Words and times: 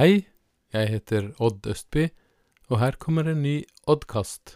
Hei, 0.00 0.22
jeg 0.72 0.88
heter 0.88 1.26
Odd 1.44 1.66
Østby, 1.68 2.06
og 2.72 2.78
her 2.80 2.94
kommer 2.96 3.26
en 3.28 3.42
ny 3.44 3.58
Oddkast. 3.84 4.54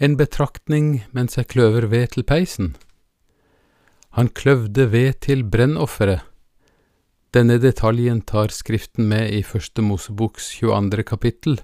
En 0.00 0.16
betraktning 0.16 1.02
mens 1.12 1.36
jeg 1.36 1.50
kløver 1.52 1.90
ved 1.92 2.14
til 2.16 2.24
peisen. 2.24 2.72
Han 4.16 4.32
kløvde 4.32 4.88
ved 4.88 5.20
til 5.28 5.44
brennofferet. 5.44 6.24
Denne 7.36 7.60
detaljen 7.60 8.24
tar 8.24 8.56
Skriften 8.56 9.12
med 9.12 9.28
i 9.28 9.44
Første 9.44 9.84
Moseboks 9.84 10.54
22. 10.62 11.04
kapittel. 11.04 11.60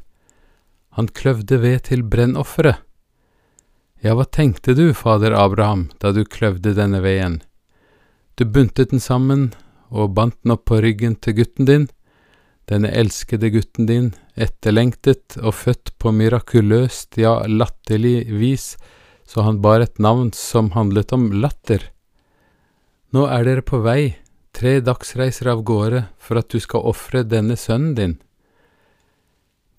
Han 1.01 1.09
kløvde 1.09 1.63
ved 1.65 1.87
til 1.89 2.05
brennofferet. 2.05 2.85
Ja, 4.05 4.13
hva 4.13 4.29
tenkte 4.29 4.77
du, 4.77 4.91
fader 4.93 5.33
Abraham, 5.33 5.89
da 6.05 6.13
du 6.13 6.27
kløvde 6.29 6.77
denne 6.77 7.01
veden? 7.01 7.41
Du 8.37 8.45
buntet 8.45 8.93
den 8.93 9.01
sammen 9.01 9.55
og 9.91 10.15
bandt 10.17 10.39
den 10.43 10.55
opp 10.57 10.67
på 10.71 10.81
ryggen 10.83 11.17
til 11.23 11.39
gutten 11.41 11.69
din, 11.69 11.87
denne 12.67 12.91
elskede 12.91 13.51
gutten 13.55 13.87
din, 13.87 14.11
etterlengtet 14.35 15.39
og 15.39 15.55
født 15.55 15.95
på 16.03 16.13
mirakuløst, 16.13 17.19
ja, 17.21 17.39
latterlig 17.47 18.27
vis, 18.41 18.75
så 19.27 19.47
han 19.47 19.61
bar 19.63 19.85
et 19.85 20.01
navn 20.03 20.33
som 20.35 20.73
handlet 20.75 21.15
om 21.15 21.31
latter. 21.43 21.91
Nå 23.15 23.27
er 23.31 23.47
dere 23.47 23.63
på 23.63 23.81
vei, 23.85 24.17
tre 24.57 24.81
dagsreiser 24.83 25.53
av 25.53 25.63
gårde, 25.67 26.07
for 26.19 26.41
at 26.41 26.51
du 26.51 26.59
skal 26.63 26.87
ofre 26.91 27.23
denne 27.27 27.59
sønnen 27.59 27.95
din. 27.95 28.17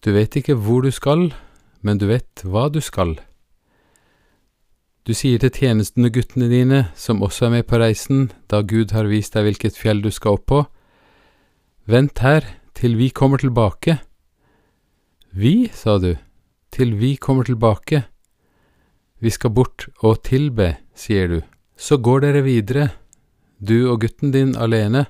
Du 0.03 0.13
vet 0.15 0.39
ikke 0.39 0.55
hvor 0.55 0.85
du 0.85 0.91
skal, 0.95 1.31
men 1.83 1.99
du 1.99 2.07
vet 2.07 2.45
hva 2.47 2.67
du 2.71 2.79
skal. 2.83 3.17
Du 5.07 5.13
sier 5.15 5.39
til 5.39 5.53
tjenestene 5.55 6.09
guttene 6.11 6.49
dine, 6.51 6.79
som 6.99 7.21
også 7.23 7.45
er 7.47 7.51
med 7.53 7.65
på 7.69 7.77
reisen, 7.79 8.25
da 8.51 8.59
Gud 8.59 8.91
har 8.91 9.07
vist 9.07 9.37
deg 9.37 9.45
hvilket 9.45 9.77
fjell 9.79 10.01
du 10.03 10.09
skal 10.11 10.35
opp 10.35 10.49
på, 10.51 10.57
vent 11.87 12.19
her 12.19 12.43
til 12.75 12.97
vi 12.99 13.07
kommer 13.15 13.39
tilbake. 13.39 14.01
Vi, 15.31 15.69
sa 15.71 15.95
du, 16.03 16.17
til 16.75 16.91
vi 16.99 17.13
kommer 17.15 17.47
tilbake. 17.47 18.01
Vi 19.23 19.31
skal 19.31 19.53
bort 19.55 19.85
og 20.03 20.25
tilbe, 20.27 20.73
sier 20.91 21.31
du. 21.31 21.39
Så 21.79 22.01
går 22.03 22.25
dere 22.25 22.41
videre, 22.43 22.89
du 23.63 23.87
og 23.87 24.01
gutten 24.03 24.35
din 24.35 24.57
alene, 24.59 25.05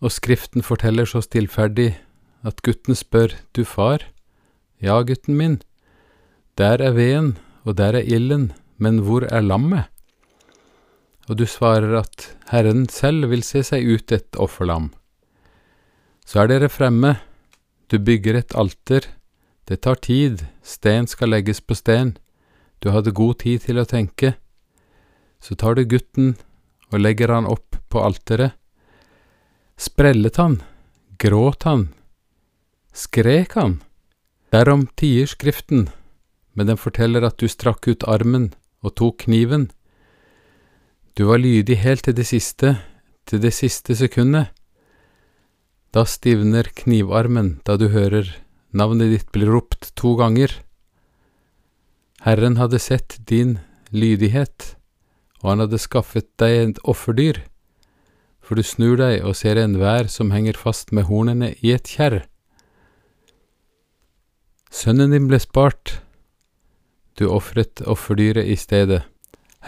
og 0.00 0.08
Skriften 0.08 0.64
forteller 0.64 1.04
så 1.04 1.20
stillferdig 1.20 1.90
at 2.48 2.64
gutten 2.64 2.96
spør, 2.96 3.36
du 3.52 3.60
far, 3.68 4.08
ja, 4.80 4.96
gutten 5.04 5.36
min, 5.36 5.60
der 6.56 6.80
er 6.80 6.96
veden, 6.96 7.34
og 7.68 7.76
der 7.76 8.00
er 8.00 8.08
ilden, 8.08 8.48
men 8.80 9.02
hvor 9.04 9.26
er 9.28 9.44
lammet? 9.44 9.86
Og 11.28 11.36
du 11.38 11.44
svarer 11.46 11.92
at 12.00 12.30
Herren 12.50 12.88
selv 12.90 13.28
vil 13.30 13.44
se 13.46 13.62
seg 13.66 13.86
ut 13.86 14.12
et 14.16 14.38
offerlam. 14.40 14.88
Så 16.26 16.42
er 16.42 16.50
dere 16.50 16.70
fremme, 16.72 17.18
du 17.92 17.98
bygger 17.98 18.38
et 18.40 18.54
alter, 18.58 19.04
det 19.68 19.82
tar 19.84 20.00
tid, 20.02 20.46
sten 20.62 21.06
skal 21.10 21.30
legges 21.34 21.60
på 21.60 21.76
sten, 21.78 22.16
du 22.80 22.90
hadde 22.94 23.12
god 23.14 23.42
tid 23.44 23.66
til 23.66 23.78
å 23.78 23.86
tenke. 23.86 24.34
Så 25.38 25.54
tar 25.54 25.76
du 25.76 25.84
gutten 25.84 26.34
og 26.90 27.02
legger 27.04 27.30
han 27.34 27.46
opp 27.46 27.76
på 27.92 28.02
alteret. 28.02 28.56
Sprellet 29.80 30.36
han, 30.40 30.60
gråt 31.20 31.68
han, 31.68 31.90
skrek 32.92 33.54
han? 33.60 33.78
Derom 34.50 34.88
tier 34.98 35.28
Skriften, 35.30 35.86
men 36.58 36.66
den 36.66 36.80
forteller 36.80 37.22
at 37.28 37.38
du 37.38 37.46
strakk 37.48 37.86
ut 37.86 38.06
armen 38.10 38.50
og 38.84 38.96
tok 38.96 39.24
kniven. 39.26 39.68
Du 41.16 41.26
var 41.28 41.42
lydig 41.42 41.80
helt 41.82 42.06
til 42.06 42.16
det 42.16 42.26
siste, 42.28 42.78
til 43.26 43.42
det 43.42 43.52
siste 43.54 43.96
sekundet. 43.96 44.50
Da 45.90 46.04
stivner 46.06 46.70
knivarmen 46.76 47.58
da 47.66 47.76
du 47.76 47.88
hører 47.90 48.30
navnet 48.70 49.10
ditt 49.10 49.30
bli 49.34 49.48
ropt 49.48 49.90
to 49.98 50.14
ganger. 50.18 50.52
Herren 52.22 52.56
hadde 52.60 52.78
sett 52.78 53.18
din 53.26 53.58
lydighet, 53.90 54.76
og 55.42 55.54
han 55.54 55.64
hadde 55.64 55.80
skaffet 55.82 56.28
deg 56.38 56.56
et 56.58 56.82
offerdyr, 56.84 57.42
for 58.40 58.54
du 58.58 58.62
snur 58.66 59.00
deg 59.00 59.24
og 59.26 59.36
ser 59.38 59.58
enhver 59.58 60.10
som 60.12 60.30
henger 60.34 60.58
fast 60.58 60.92
med 60.94 61.08
hornene 61.10 61.54
i 61.58 61.74
et 61.74 61.90
kjerr. 61.90 62.22
Sønnen 64.70 65.10
din 65.10 65.26
ble 65.26 65.40
spart, 65.42 65.98
du 67.20 67.28
ofret 67.28 67.82
offerdyret 67.86 68.48
i 68.48 68.56
stedet. 68.56 69.02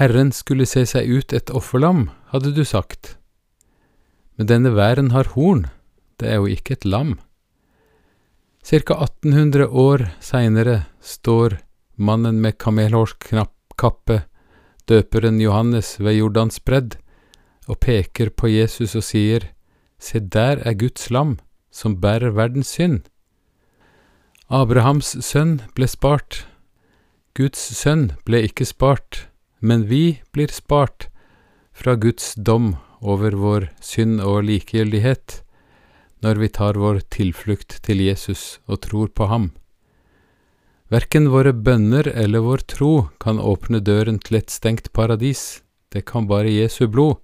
Herren 0.01 0.33
skulle 0.33 0.67
se 0.67 0.87
seg 0.89 1.09
ut 1.09 1.35
et 1.37 1.53
offerlam, 1.53 2.07
hadde 2.33 2.55
du 2.57 2.65
sagt. 2.65 3.17
Men 4.37 4.49
denne 4.49 4.73
væren 4.73 5.13
har 5.13 5.29
horn, 5.37 5.67
det 6.17 6.33
er 6.33 6.41
jo 6.41 6.49
ikke 6.49 6.79
et 6.79 6.89
lam. 6.89 7.19
Cirka 8.65 8.97
1800 9.03 9.69
år 9.69 10.07
seinere 10.23 10.85
står 11.03 11.59
mannen 11.97 12.41
med 12.41 12.57
kamelhårskappe, 12.63 14.23
døperen 14.89 15.41
Johannes 15.43 15.99
ved 16.01 16.17
Jordans 16.21 16.61
bredd, 16.63 16.97
og 17.69 17.79
peker 17.83 18.31
på 18.31 18.49
Jesus 18.49 18.97
og 18.99 19.05
sier, 19.07 19.51
Se 20.03 20.19
der 20.19 20.63
er 20.67 20.75
Guds 20.75 21.11
lam, 21.11 21.37
som 21.71 22.01
bærer 22.01 22.35
verdens 22.35 22.73
synd. 22.75 23.03
Abrahams 24.51 25.15
sønn 25.23 25.61
ble 25.77 25.87
spart, 25.87 26.43
Guds 27.33 27.61
sønn 27.73 28.11
ble 28.29 28.43
ikke 28.45 28.67
spart, 28.69 29.27
men 29.65 29.87
vi 29.89 30.21
blir 30.37 30.53
spart 30.53 31.07
fra 31.73 31.95
Guds 31.97 32.35
dom 32.37 32.75
over 33.01 33.33
vår 33.41 33.71
synd 33.81 34.21
og 34.21 34.45
likegyldighet 34.51 35.39
når 36.23 36.43
vi 36.43 36.51
tar 36.53 36.77
vår 36.77 37.01
tilflukt 37.15 37.79
til 37.89 38.05
Jesus 38.05 38.61
og 38.69 38.83
tror 38.85 39.09
på 39.17 39.31
ham. 39.33 39.49
Verken 40.93 41.31
våre 41.33 41.55
bønner 41.57 42.11
eller 42.13 42.45
vår 42.45 42.67
tro 42.69 42.93
kan 43.23 43.41
åpne 43.41 43.81
døren 43.81 44.21
til 44.21 44.37
et 44.43 44.53
stengt 44.53 44.93
paradis, 44.93 45.63
det 45.89 46.05
kan 46.13 46.29
bare 46.29 46.53
Jesu 46.53 46.85
blod. 46.85 47.17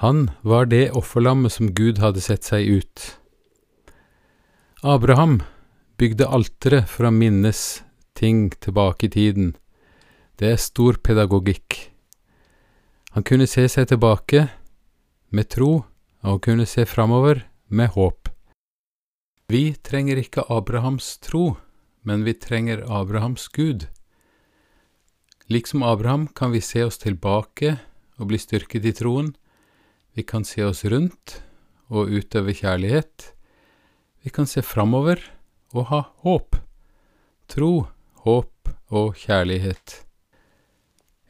Han 0.00 0.30
var 0.40 0.72
det 0.72 0.94
offerlammet 0.96 1.52
som 1.52 1.74
Gud 1.76 2.00
hadde 2.00 2.24
sett 2.24 2.48
seg 2.48 2.80
ut. 2.80 3.04
Abraham 4.80 5.42
bygde 6.00 6.24
alteret 6.24 6.88
for 6.88 7.06
å 7.06 7.12
minnes 7.12 7.82
ting 8.22 8.50
tilbake 8.62 9.08
i 9.08 9.12
tiden. 9.12 9.54
Det 10.38 10.54
er 10.54 10.60
stor 10.60 11.00
pedagogikk. 11.02 11.88
Han 13.12 13.26
kunne 13.26 13.48
se 13.50 13.66
seg 13.68 13.90
tilbake 13.90 14.46
med 15.34 15.50
tro, 15.50 15.84
og 16.22 16.42
kunne 16.44 16.68
se 16.70 16.86
framover 16.86 17.42
med 17.68 17.90
håp. 17.96 18.30
Vi 19.50 19.74
trenger 19.84 20.20
ikke 20.22 20.46
Abrahams 20.48 21.16
tro, 21.18 21.56
men 22.06 22.22
vi 22.24 22.32
trenger 22.38 22.84
Abrahams 22.86 23.48
Gud. 23.52 23.88
Liksom 25.50 25.82
Abraham 25.82 26.28
kan 26.28 26.54
vi 26.54 26.62
se 26.62 26.84
oss 26.86 27.02
tilbake 27.02 27.74
og 28.20 28.30
bli 28.30 28.38
styrket 28.38 28.86
i 28.86 28.94
troen. 28.96 29.32
Vi 30.14 30.22
kan 30.22 30.46
se 30.46 30.62
oss 30.64 30.84
rundt 30.86 31.40
og 31.90 32.08
utøve 32.08 32.54
kjærlighet. 32.54 33.32
Vi 34.22 34.30
kan 34.30 34.46
se 34.46 34.62
framover 34.62 35.20
og 35.74 35.90
ha 35.90 36.04
håp. 36.22 36.56
Tro 37.50 37.88
håp 38.26 38.72
og 38.92 39.16
kjærlighet. 39.18 40.02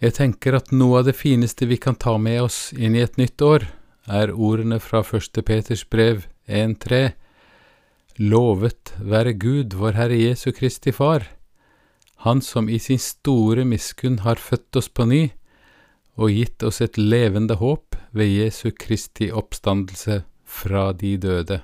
Jeg 0.02 0.16
tenker 0.18 0.56
at 0.58 0.72
noe 0.74 1.00
av 1.00 1.06
det 1.06 1.14
fineste 1.14 1.68
vi 1.70 1.78
kan 1.78 1.94
ta 1.94 2.16
med 2.18 2.40
oss 2.42 2.72
inn 2.74 2.96
i 2.98 3.04
et 3.04 3.18
nytt 3.20 3.42
år, 3.42 3.68
er 4.10 4.32
ordene 4.34 4.80
fra 4.82 5.04
første 5.06 5.44
Peters 5.46 5.84
brev 5.86 6.24
1.3. 6.50 7.12
Lovet 8.18 8.92
være 8.98 9.36
Gud, 9.38 9.76
vår 9.78 9.94
Herre 9.96 10.18
Jesu 10.18 10.50
Kristi 10.52 10.92
Far, 10.92 11.28
Han 12.22 12.38
som 12.42 12.68
i 12.68 12.78
sin 12.78 13.00
store 13.02 13.64
miskunn 13.66 14.20
har 14.22 14.38
født 14.38 14.76
oss 14.78 14.88
på 14.88 15.08
ny 15.10 15.32
og 16.14 16.30
gitt 16.30 16.62
oss 16.62 16.78
et 16.84 16.98
levende 16.98 17.56
håp 17.58 17.96
ved 18.14 18.30
Jesu 18.30 18.70
Kristi 18.70 19.30
oppstandelse 19.32 20.22
fra 20.46 20.92
de 20.92 21.16
døde. 21.16 21.62